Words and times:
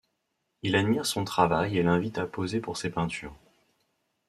Il 0.63 0.75
admire 0.75 1.05
son 1.05 1.25
travail 1.25 1.77
et 1.77 1.83
l'invite 1.83 2.17
à 2.17 2.25
poser 2.25 2.59
pour 2.59 2.75
ses 2.75 2.89
peintures. 2.89 3.35